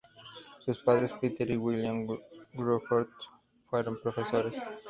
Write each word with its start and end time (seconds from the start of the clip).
Sus 0.57 0.79
padres, 0.79 1.13
Peter 1.21 1.47
y 1.51 1.59
Gillian 1.59 2.07
Gruffudd, 2.53 3.07
fueron 3.61 4.01
profesores. 4.01 4.55